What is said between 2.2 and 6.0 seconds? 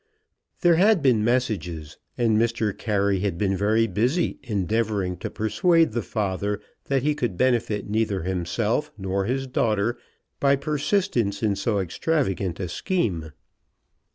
Mr. Carey had been very busy endeavouring to persuade